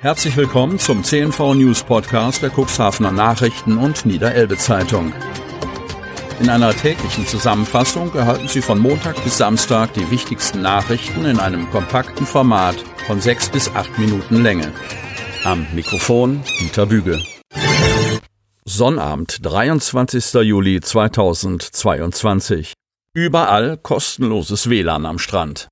Herzlich 0.00 0.36
willkommen 0.36 0.78
zum 0.78 1.02
CNV 1.02 1.54
News 1.54 1.82
Podcast 1.82 2.40
der 2.40 2.52
Cuxhavener 2.56 3.10
Nachrichten 3.10 3.78
und 3.78 4.06
Niederelbe 4.06 4.56
Zeitung. 4.56 5.12
In 6.38 6.48
einer 6.48 6.72
täglichen 6.72 7.26
Zusammenfassung 7.26 8.14
erhalten 8.14 8.46
Sie 8.46 8.62
von 8.62 8.78
Montag 8.78 9.20
bis 9.24 9.38
Samstag 9.38 9.92
die 9.94 10.08
wichtigsten 10.12 10.62
Nachrichten 10.62 11.24
in 11.24 11.40
einem 11.40 11.68
kompakten 11.70 12.26
Format 12.26 12.76
von 13.08 13.20
sechs 13.20 13.48
bis 13.48 13.74
acht 13.74 13.98
Minuten 13.98 14.40
Länge. 14.40 14.72
Am 15.42 15.66
Mikrofon 15.74 16.44
Dieter 16.60 16.86
Büge. 16.86 17.20
Sonnabend, 18.64 19.44
23. 19.44 20.34
Juli 20.44 20.80
2022. 20.80 22.72
Überall 23.14 23.76
kostenloses 23.76 24.70
WLAN 24.70 25.06
am 25.06 25.18
Strand. 25.18 25.66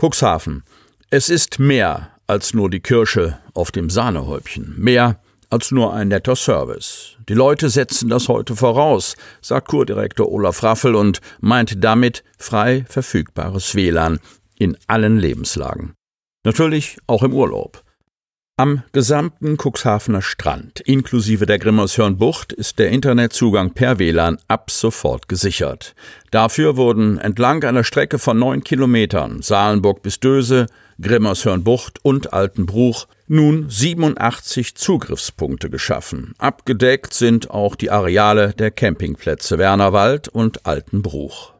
Cuxhaven. 0.00 0.64
Es 1.10 1.28
ist 1.28 1.60
mehr 1.60 2.17
als 2.28 2.54
nur 2.54 2.70
die 2.70 2.80
Kirsche 2.80 3.38
auf 3.54 3.72
dem 3.72 3.90
Sahnehäubchen, 3.90 4.74
mehr 4.78 5.20
als 5.50 5.72
nur 5.72 5.94
ein 5.94 6.08
netter 6.08 6.36
Service. 6.36 7.16
Die 7.28 7.34
Leute 7.34 7.70
setzen 7.70 8.10
das 8.10 8.28
heute 8.28 8.54
voraus, 8.54 9.16
sagt 9.40 9.68
Kurdirektor 9.68 10.30
Olaf 10.30 10.62
Raffel 10.62 10.94
und 10.94 11.20
meint 11.40 11.82
damit 11.82 12.22
frei 12.38 12.84
verfügbares 12.88 13.74
WLAN 13.74 14.20
in 14.58 14.76
allen 14.86 15.18
Lebenslagen. 15.18 15.94
Natürlich 16.44 16.98
auch 17.06 17.22
im 17.22 17.32
Urlaub. 17.32 17.82
Am 18.60 18.82
gesamten 18.90 19.56
Cuxhavener 19.56 20.20
Strand, 20.20 20.80
inklusive 20.80 21.46
der 21.46 21.60
Grimmershörnbucht, 21.60 22.52
ist 22.52 22.80
der 22.80 22.88
Internetzugang 22.88 23.70
per 23.70 24.00
WLAN 24.00 24.38
ab 24.48 24.72
sofort 24.72 25.28
gesichert. 25.28 25.94
Dafür 26.32 26.76
wurden 26.76 27.18
entlang 27.18 27.62
einer 27.62 27.84
Strecke 27.84 28.18
von 28.18 28.36
neun 28.36 28.64
Kilometern 28.64 29.42
Salenburg 29.42 30.02
bis 30.02 30.18
Döse, 30.18 30.66
Grimmershörnbucht 31.00 32.04
und 32.04 32.32
Altenbruch 32.32 33.06
nun 33.28 33.70
87 33.70 34.74
Zugriffspunkte 34.74 35.70
geschaffen. 35.70 36.34
Abgedeckt 36.38 37.14
sind 37.14 37.52
auch 37.52 37.76
die 37.76 37.92
Areale 37.92 38.54
der 38.54 38.72
Campingplätze 38.72 39.58
Wernerwald 39.58 40.26
und 40.26 40.66
Altenbruch. 40.66 41.52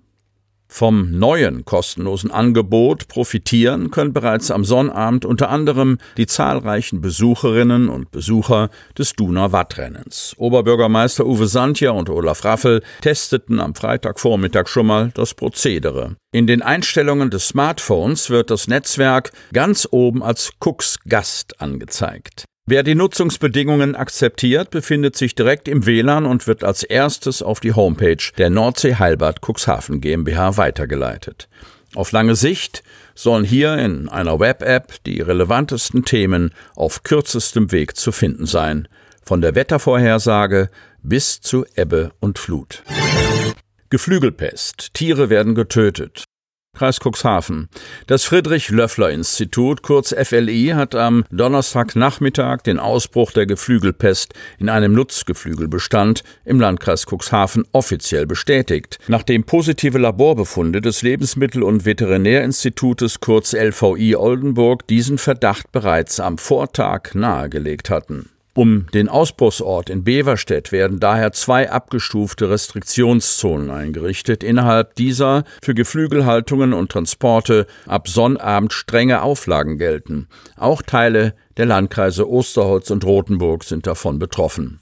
Vom 0.71 1.19
neuen 1.19 1.65
kostenlosen 1.65 2.31
Angebot 2.31 3.09
profitieren 3.09 3.91
können 3.91 4.13
bereits 4.13 4.51
am 4.51 4.65
Sonnabend 4.65 5.25
unter 5.25 5.49
anderem 5.49 5.99
die 6.19 6.27
zahlreichen 6.27 7.01
Besucherinnen 7.01 7.89
und 7.89 8.11
Besucher 8.11 8.69
des 8.97 9.15
Duner 9.15 9.51
Wattrennens. 9.53 10.35
Oberbürgermeister 10.37 11.25
Uwe 11.25 11.47
Santja 11.47 11.91
und 11.93 12.11
Olaf 12.11 12.45
Raffel 12.45 12.83
testeten 13.01 13.61
am 13.61 13.75
Freitagvormittag 13.75 14.69
schon 14.69 14.87
mal 14.87 15.11
das 15.15 15.33
Prozedere. 15.33 16.17
In 16.33 16.47
den 16.47 16.61
Einstellungen 16.61 17.31
des 17.31 17.49
Smartphones 17.49 18.29
wird 18.29 18.51
das 18.51 18.69
Netzwerk 18.69 19.33
ganz 19.55 19.89
oben 19.91 20.23
als 20.23 20.53
Cooks 20.61 20.99
Gast 21.09 21.61
angezeigt. 21.63 22.45
Wer 22.71 22.83
die 22.83 22.95
Nutzungsbedingungen 22.95 23.95
akzeptiert, 23.95 24.69
befindet 24.69 25.17
sich 25.17 25.35
direkt 25.35 25.69
im 25.69 25.87
WLAN 25.87 26.27
und 26.27 26.47
wird 26.47 26.65
als 26.65 26.83
erstes 26.83 27.41
auf 27.41 27.61
die 27.61 27.73
Homepage 27.73 28.19
der 28.37 28.51
Nordsee 28.51 28.97
Heilbad 28.97 29.41
Cuxhaven 29.41 30.03
GmbH 30.03 30.59
weitergeleitet. 30.59 31.49
Auf 31.95 32.13
lange 32.13 32.37
Sicht 32.37 32.83
sollen 33.15 33.45
hier 33.45 33.79
in 33.79 34.11
einer 34.11 34.39
Web-App 34.39 35.03
die 35.07 35.23
relevantesten 35.23 36.05
Themen 36.05 36.53
auf 36.77 37.05
kürzestem 37.05 37.73
Weg 37.73 37.97
zu 37.97 38.13
finden 38.13 38.45
sein, 38.45 38.87
von 39.25 39.41
der 39.41 39.55
Wettervorhersage 39.55 40.69
bis 41.03 41.41
zu 41.41 41.65
Ebbe 41.75 42.13
und 42.21 42.39
Flut. 42.39 42.83
Geflügelpest. 43.89 44.93
Tiere 44.93 45.31
werden 45.31 45.55
getötet. 45.55 46.25
Kreis 46.79 47.01
Cuxhaven. 47.01 47.69
Das 48.07 48.23
Friedrich-Löffler-Institut, 48.23 49.83
kurz 49.83 50.15
FLI, 50.15 50.75
hat 50.77 50.95
am 50.95 51.25
Donnerstagnachmittag 51.33 52.63
den 52.63 52.79
Ausbruch 52.79 53.33
der 53.33 53.47
Geflügelpest 53.47 54.33
in 54.61 54.69
einem 54.69 54.93
Nutzgeflügelbestand 54.93 56.23
im 56.45 56.61
Landkreis 56.61 57.05
Cuxhaven 57.07 57.65
offiziell 57.73 58.27
bestätigt, 58.27 59.01
nachdem 59.09 59.43
positive 59.43 59.99
Laborbefunde 59.99 60.81
des 60.81 61.03
Lebensmittel- 61.03 61.65
und 61.65 61.85
Veterinärinstitutes, 61.85 63.19
kurz 63.19 63.55
LVI 63.55 64.15
Oldenburg, 64.15 64.87
diesen 64.87 65.19
Verdacht 65.19 65.73
bereits 65.73 66.21
am 66.21 66.39
Vortag 66.39 67.13
nahegelegt 67.15 67.91
hatten. 67.91 68.31
Um 68.59 68.89
den 68.93 69.09
Ausbruchsort 69.09 69.89
in 69.89 70.03
Beverstedt 70.03 70.73
werden 70.73 70.99
daher 70.99 71.31
zwei 71.31 71.71
abgestufte 71.71 72.51
Restriktionszonen 72.51 73.71
eingerichtet. 73.71 74.43
Innerhalb 74.43 74.97
dieser 74.97 75.45
für 75.63 75.75
Geflügelhaltungen 75.75 76.73
und 76.73 76.91
Transporte 76.91 77.69
ab 77.87 78.09
Sonnabend 78.09 78.73
strenge 78.73 79.23
Auflagen 79.23 79.79
gelten. 79.79 80.27
Auch 80.57 80.83
Teile 80.83 81.35
der 81.57 81.67
Landkreise 81.67 82.29
Osterholz 82.29 82.91
und 82.91 83.05
Rothenburg 83.05 83.63
sind 83.63 83.87
davon 83.87 84.19
betroffen. 84.19 84.81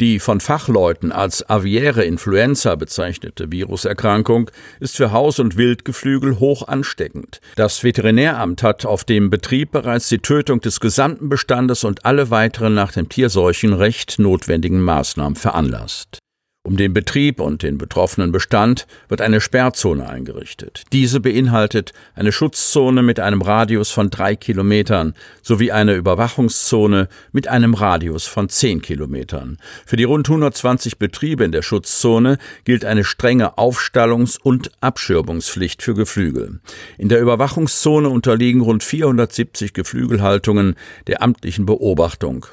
Die 0.00 0.20
von 0.20 0.38
Fachleuten 0.38 1.10
als 1.10 1.50
aviäre 1.50 2.04
Influenza 2.04 2.76
bezeichnete 2.76 3.50
Viruserkrankung 3.50 4.48
ist 4.78 4.96
für 4.96 5.10
Haus- 5.10 5.40
und 5.40 5.56
Wildgeflügel 5.56 6.38
hoch 6.38 6.68
ansteckend. 6.68 7.40
Das 7.56 7.82
Veterinäramt 7.82 8.62
hat 8.62 8.86
auf 8.86 9.02
dem 9.02 9.28
Betrieb 9.28 9.72
bereits 9.72 10.08
die 10.08 10.18
Tötung 10.18 10.60
des 10.60 10.78
gesamten 10.78 11.28
Bestandes 11.28 11.82
und 11.82 12.04
alle 12.04 12.30
weiteren 12.30 12.74
nach 12.74 12.92
dem 12.92 13.08
Tierseuchenrecht 13.08 14.20
notwendigen 14.20 14.80
Maßnahmen 14.80 15.34
veranlasst. 15.34 16.20
Um 16.68 16.76
den 16.76 16.92
Betrieb 16.92 17.40
und 17.40 17.62
den 17.62 17.78
betroffenen 17.78 18.30
Bestand 18.30 18.86
wird 19.08 19.22
eine 19.22 19.40
Sperrzone 19.40 20.06
eingerichtet. 20.06 20.82
Diese 20.92 21.18
beinhaltet 21.18 21.94
eine 22.14 22.30
Schutzzone 22.30 23.02
mit 23.02 23.20
einem 23.20 23.40
Radius 23.40 23.90
von 23.90 24.10
drei 24.10 24.36
Kilometern 24.36 25.14
sowie 25.40 25.72
eine 25.72 25.94
Überwachungszone 25.94 27.08
mit 27.32 27.48
einem 27.48 27.72
Radius 27.72 28.26
von 28.26 28.50
zehn 28.50 28.82
Kilometern. 28.82 29.56
Für 29.86 29.96
die 29.96 30.04
rund 30.04 30.28
120 30.28 30.98
Betriebe 30.98 31.42
in 31.42 31.52
der 31.52 31.62
Schutzzone 31.62 32.36
gilt 32.64 32.84
eine 32.84 33.04
strenge 33.04 33.56
Aufstallungs- 33.56 34.38
und 34.38 34.70
Abschirmungspflicht 34.82 35.82
für 35.82 35.94
Geflügel. 35.94 36.60
In 36.98 37.08
der 37.08 37.22
Überwachungszone 37.22 38.10
unterliegen 38.10 38.60
rund 38.60 38.84
470 38.84 39.72
Geflügelhaltungen 39.72 40.74
der 41.06 41.22
amtlichen 41.22 41.64
Beobachtung. 41.64 42.44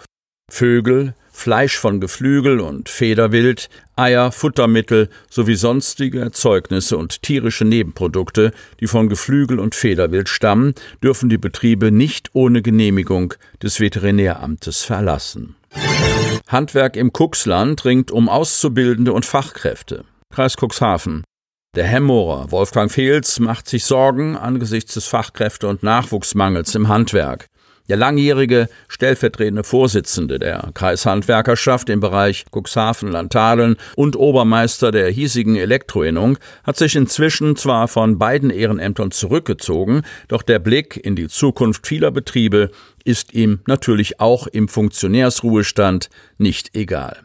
Vögel, 0.50 1.16
Fleisch 1.32 1.78
von 1.78 2.00
Geflügel 2.00 2.62
und 2.62 2.88
Federwild, 2.88 3.70
Eier, 3.96 4.32
Futtermittel 4.32 5.10
sowie 5.30 5.56
sonstige 5.56 6.22
Erzeugnisse 6.22 6.98
und 6.98 7.24
tierische 7.24 7.66
Nebenprodukte, 7.66 8.54
die 8.80 8.88
von 8.88 9.10
Geflügel 9.10 9.60
und 9.60 9.76
Federwild 9.76 10.30
stammen, 10.30 10.74
dürfen 11.04 11.28
die 11.28 11.38
Betriebe 11.38 11.92
nicht 11.92 12.30
ohne 12.34 12.62
Genehmigung 12.62 13.34
des 13.62 13.80
Veterinäramtes 13.80 14.84
verlassen. 14.84 15.56
Handwerk 16.48 16.96
im 16.96 17.12
Cuxland 17.12 17.84
ringt 17.84 18.12
um 18.12 18.30
Auszubildende 18.30 19.12
und 19.12 19.26
Fachkräfte. 19.26 20.06
Kreis 20.34 20.56
Cuxhaven. 20.56 21.24
Der 21.76 21.86
Hemmorer 21.86 22.52
Wolfgang 22.52 22.90
Fehls 22.90 23.42
macht 23.42 23.68
sich 23.68 23.84
Sorgen 23.84 24.38
angesichts 24.38 24.94
des 24.94 25.08
Fachkräfte- 25.08 25.68
und 25.68 25.84
Nachwuchsmangels 25.84 26.76
im 26.76 26.88
Handwerk. 26.88 27.48
Der 27.88 27.98
langjährige 27.98 28.68
stellvertretende 28.88 29.64
Vorsitzende 29.64 30.40
der 30.40 30.72
Kreishandwerkerschaft 30.74 31.90
im 31.90 32.00
Bereich 32.00 32.46
Cuxhaven, 32.52 33.12
Landtadeln 33.12 33.76
und 33.96 34.16
Obermeister 34.16 34.92
der 34.92 35.10
hiesigen 35.12 35.56
Elektroinnung 35.56 36.40
hat 36.64 36.78
sich 36.78 36.96
inzwischen 36.96 37.56
zwar 37.56 37.88
von 37.88 38.18
beiden 38.18 38.50
Ehrenämtern 38.50 39.12
zurückgezogen, 39.12 40.02
doch 40.28 40.42
der 40.42 40.60
Blick 40.60 40.98
in 40.98 41.16
die 41.16 41.28
Zukunft 41.28 41.86
vieler 41.86 42.10
Betriebe 42.10 42.72
ist 43.04 43.34
ihm 43.34 43.60
natürlich 43.68 44.20
auch 44.20 44.48
im 44.48 44.68
Funktionärsruhestand 44.68 46.10
nicht 46.40 46.76
egal. 46.76 47.25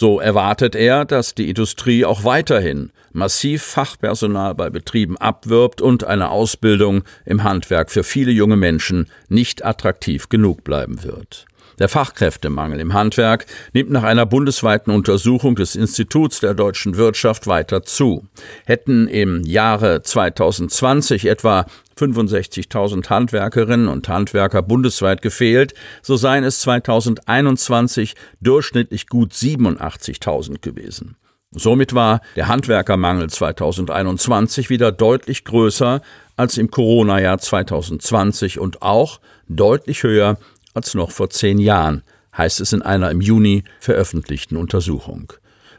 So 0.00 0.18
erwartet 0.18 0.74
er, 0.74 1.04
dass 1.04 1.34
die 1.34 1.50
Industrie 1.50 2.06
auch 2.06 2.24
weiterhin 2.24 2.90
massiv 3.12 3.62
Fachpersonal 3.62 4.54
bei 4.54 4.70
Betrieben 4.70 5.18
abwirbt 5.18 5.82
und 5.82 6.04
eine 6.04 6.30
Ausbildung 6.30 7.02
im 7.26 7.44
Handwerk 7.44 7.90
für 7.90 8.02
viele 8.02 8.30
junge 8.30 8.56
Menschen 8.56 9.10
nicht 9.28 9.62
attraktiv 9.62 10.30
genug 10.30 10.64
bleiben 10.64 11.04
wird. 11.04 11.44
Der 11.80 11.88
Fachkräftemangel 11.88 12.78
im 12.78 12.92
Handwerk 12.92 13.46
nimmt 13.72 13.90
nach 13.90 14.02
einer 14.02 14.26
bundesweiten 14.26 14.92
Untersuchung 14.92 15.56
des 15.56 15.76
Instituts 15.76 16.40
der 16.40 16.52
deutschen 16.52 16.98
Wirtschaft 16.98 17.46
weiter 17.46 17.82
zu. 17.82 18.26
Hätten 18.66 19.08
im 19.08 19.42
Jahre 19.46 20.02
2020 20.02 21.24
etwa 21.24 21.64
65.000 21.98 23.08
Handwerkerinnen 23.08 23.88
und 23.88 24.10
Handwerker 24.10 24.60
bundesweit 24.60 25.22
gefehlt, 25.22 25.72
so 26.02 26.16
seien 26.16 26.44
es 26.44 26.60
2021 26.60 28.14
durchschnittlich 28.42 29.06
gut 29.06 29.32
87.000 29.32 30.60
gewesen. 30.60 31.16
Somit 31.52 31.94
war 31.94 32.20
der 32.36 32.48
Handwerkermangel 32.48 33.30
2021 33.30 34.68
wieder 34.68 34.92
deutlich 34.92 35.44
größer 35.44 36.02
als 36.36 36.58
im 36.58 36.70
Corona-Jahr 36.70 37.38
2020 37.38 38.58
und 38.58 38.82
auch 38.82 39.18
deutlich 39.48 40.02
höher 40.02 40.38
als 40.74 40.94
noch 40.94 41.10
vor 41.10 41.30
zehn 41.30 41.58
Jahren, 41.58 42.02
heißt 42.36 42.60
es 42.60 42.72
in 42.72 42.82
einer 42.82 43.10
im 43.10 43.20
Juni 43.20 43.64
veröffentlichten 43.80 44.56
Untersuchung. 44.56 45.32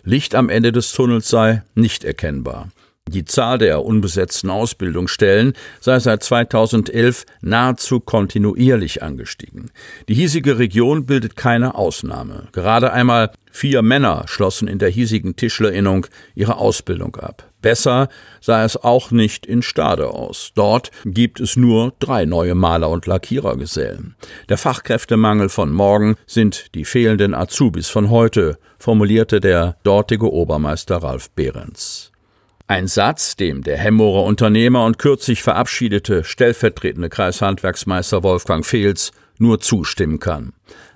Licht 0.04 0.36
am 0.36 0.50
Ende 0.50 0.72
des 0.72 0.92
Tunnels 0.94 1.30
sei 1.30 1.64
nicht 1.76 2.04
erkennbar. 2.04 2.70
Die 3.10 3.26
Zahl 3.26 3.58
der 3.58 3.84
unbesetzten 3.84 4.50
Ausbildungsstellen 4.50 5.54
sei 5.80 6.00
seit 6.00 6.24
2011 6.24 7.26
nahezu 7.42 8.00
kontinuierlich 8.00 9.02
angestiegen. 9.02 9.72
Die 10.08 10.14
hiesige 10.14 10.60
Region 10.60 11.06
bildet 11.06 11.36
keine 11.36 11.76
Ausnahme. 11.76 12.48
Gerade 12.52 12.94
einmal 12.94 13.32
vier 13.52 13.82
Männer 13.82 14.26
schlossen 14.28 14.68
in 14.68 14.80
der 14.80 14.90
hiesigen 14.90 15.36
Tischlerinnung 15.36 16.08
ihre 16.36 16.58
Ausbildung 16.58 17.16
ab. 17.16 17.51
Besser 17.62 18.10
sah 18.40 18.64
es 18.64 18.78
auch 18.78 19.12
nicht 19.12 19.46
in 19.46 19.62
Stade 19.62 20.10
aus. 20.10 20.52
Dort 20.56 20.92
gibt 21.06 21.40
es 21.40 21.56
nur 21.56 21.94
drei 22.00 22.26
neue 22.26 22.56
Maler 22.56 22.90
und 22.90 23.06
Lackierergesellen. 23.06 24.16
Der 24.50 24.58
Fachkräftemangel 24.58 25.50
von 25.50 25.72
morgen 25.72 26.16
sind 26.26 26.74
die 26.76 26.86
fehlenden 26.86 27.34
Azubis 27.34 27.90
von 27.90 28.10
heute, 28.10 28.58
formulierte 28.80 29.40
der 29.40 29.78
dortige 29.84 30.32
Obermeister 30.32 30.98
Ralf 30.98 31.30
Behrens. 31.32 32.12
Ein 32.68 32.88
Satz, 32.88 33.36
dem 33.36 33.64
der 33.64 33.78
Hemmorer 33.78 34.24
Unternehmer 34.24 34.86
und 34.86 34.98
kürzlich 34.98 35.44
verabschiedete 35.44 36.24
stellvertretende 36.24 37.10
Kreishandwerksmeister 37.10 38.24
Wolfgang 38.24 38.66
Fehls 38.66 39.12
nur 39.38 39.60
zustimmen 39.60 40.20
kann. 40.20 40.54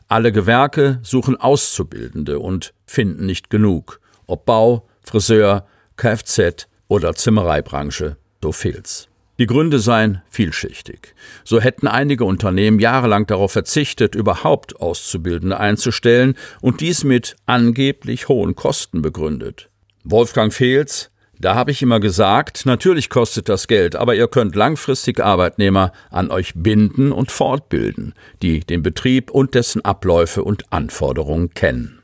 Alle 0.07 0.31
Gewerke 0.31 0.99
suchen 1.01 1.35
Auszubildende 1.35 2.39
und 2.39 2.73
finden 2.85 3.25
nicht 3.25 3.49
genug. 3.49 3.99
Ob 4.25 4.45
Bau, 4.45 4.87
Friseur, 5.03 5.65
Kfz 5.97 6.67
oder 6.87 7.15
Zimmereibranche, 7.15 8.17
so 8.41 8.51
fehlt's. 8.51 9.07
Die 9.37 9.47
Gründe 9.47 9.79
seien 9.79 10.21
vielschichtig. 10.29 11.13
So 11.43 11.59
hätten 11.59 11.87
einige 11.87 12.23
Unternehmen 12.23 12.79
jahrelang 12.79 13.27
darauf 13.27 13.51
verzichtet, 13.51 14.15
überhaupt 14.15 14.79
Auszubildende 14.79 15.59
einzustellen 15.59 16.35
und 16.61 16.79
dies 16.79 17.03
mit 17.03 17.35
angeblich 17.45 18.29
hohen 18.29 18.55
Kosten 18.55 19.01
begründet. 19.01 19.69
Wolfgang 20.05 20.53
Fehls, 20.53 21.11
da 21.37 21.55
habe 21.55 21.71
ich 21.71 21.81
immer 21.81 21.99
gesagt, 21.99 22.65
natürlich 22.65 23.09
kostet 23.09 23.49
das 23.49 23.67
Geld, 23.67 23.97
aber 23.97 24.15
ihr 24.15 24.29
könnt 24.29 24.55
langfristig 24.55 25.19
Arbeitnehmer 25.19 25.91
an 26.11 26.31
euch 26.31 26.53
binden 26.55 27.11
und 27.11 27.29
fortbilden, 27.29 28.13
die 28.41 28.61
den 28.61 28.83
Betrieb 28.83 29.31
und 29.31 29.53
dessen 29.53 29.83
Abläufe 29.83 30.45
und 30.45 30.71
Anforderungen 30.71 31.53
kennen. 31.53 32.01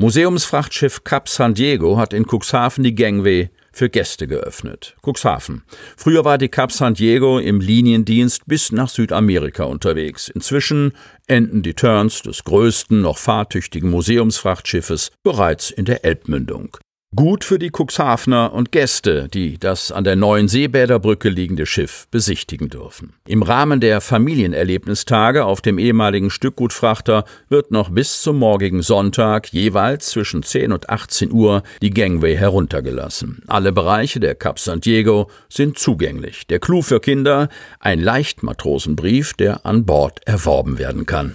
Museumsfrachtschiff 0.00 1.04
Cap 1.04 1.28
San 1.28 1.52
Diego 1.52 1.98
hat 1.98 2.14
in 2.14 2.24
Cuxhaven 2.24 2.82
die 2.82 2.94
Gangway 2.94 3.50
für 3.70 3.90
Gäste 3.90 4.26
geöffnet. 4.26 4.96
Cuxhaven. 5.02 5.62
Früher 5.94 6.24
war 6.24 6.38
die 6.38 6.48
Cap 6.48 6.72
San 6.72 6.94
Diego 6.94 7.38
im 7.38 7.60
Liniendienst 7.60 8.46
bis 8.46 8.72
nach 8.72 8.88
Südamerika 8.88 9.64
unterwegs. 9.64 10.30
Inzwischen 10.30 10.94
enden 11.26 11.62
die 11.62 11.74
Turns 11.74 12.22
des 12.22 12.44
größten 12.44 13.02
noch 13.02 13.18
fahrtüchtigen 13.18 13.90
Museumsfrachtschiffes 13.90 15.12
bereits 15.22 15.70
in 15.70 15.84
der 15.84 16.02
Elbmündung. 16.02 16.78
Gut 17.16 17.42
für 17.42 17.58
die 17.58 17.72
Cuxhavener 17.76 18.52
und 18.52 18.70
Gäste, 18.70 19.26
die 19.26 19.58
das 19.58 19.90
an 19.90 20.04
der 20.04 20.14
neuen 20.14 20.46
Seebäderbrücke 20.46 21.28
liegende 21.28 21.66
Schiff 21.66 22.06
besichtigen 22.12 22.68
dürfen. 22.68 23.14
Im 23.26 23.42
Rahmen 23.42 23.80
der 23.80 24.00
Familienerlebnistage 24.00 25.44
auf 25.44 25.60
dem 25.60 25.80
ehemaligen 25.80 26.30
Stückgutfrachter 26.30 27.24
wird 27.48 27.72
noch 27.72 27.90
bis 27.90 28.22
zum 28.22 28.38
morgigen 28.38 28.82
Sonntag 28.82 29.52
jeweils 29.52 30.10
zwischen 30.10 30.44
10 30.44 30.70
und 30.70 30.88
18 30.88 31.32
Uhr 31.32 31.64
die 31.82 31.90
Gangway 31.90 32.36
heruntergelassen. 32.36 33.42
Alle 33.48 33.72
Bereiche 33.72 34.20
der 34.20 34.36
Cap 34.36 34.60
San 34.60 34.80
Diego 34.80 35.28
sind 35.48 35.80
zugänglich. 35.80 36.46
Der 36.46 36.60
Clou 36.60 36.80
für 36.80 37.00
Kinder, 37.00 37.48
ein 37.80 37.98
Leichtmatrosenbrief, 37.98 39.34
der 39.34 39.66
an 39.66 39.84
Bord 39.84 40.20
erworben 40.26 40.78
werden 40.78 41.06
kann. 41.06 41.34